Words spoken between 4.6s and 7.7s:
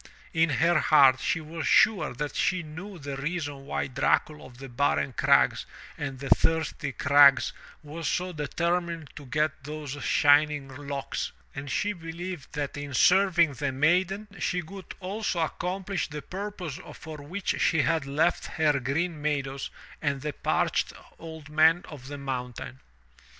barren crags and the thirsty crags